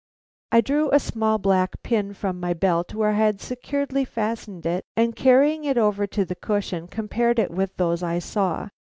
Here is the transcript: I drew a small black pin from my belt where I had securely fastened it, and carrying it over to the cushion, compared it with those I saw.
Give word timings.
I 0.51 0.61
drew 0.61 0.89
a 0.89 0.99
small 0.99 1.37
black 1.37 1.83
pin 1.83 2.15
from 2.15 2.39
my 2.39 2.55
belt 2.55 2.95
where 2.95 3.11
I 3.11 3.17
had 3.17 3.39
securely 3.39 4.03
fastened 4.03 4.65
it, 4.65 4.83
and 4.97 5.15
carrying 5.15 5.63
it 5.63 5.77
over 5.77 6.07
to 6.07 6.25
the 6.25 6.33
cushion, 6.33 6.87
compared 6.87 7.37
it 7.37 7.51
with 7.51 7.77
those 7.77 8.01
I 8.01 8.17
saw. 8.17 8.69